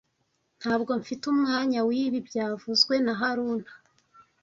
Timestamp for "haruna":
3.19-3.69